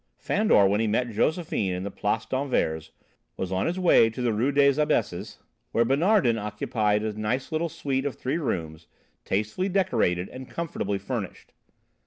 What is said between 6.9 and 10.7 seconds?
a nice little suite of three rooms, tastefully decorated and